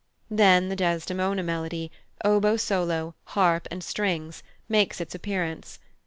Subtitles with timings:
[0.31, 1.91] Then the Desdemona melody,
[2.25, 5.77] oboe solo, harp, and strings, makes its appearance.